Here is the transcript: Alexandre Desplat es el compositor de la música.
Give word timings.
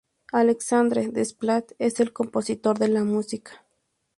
Alexandre 0.33 1.09
Desplat 1.09 1.73
es 1.77 1.99
el 1.99 2.11
compositor 2.11 2.79
de 2.79 2.87
la 2.87 3.03
música. 3.03 3.63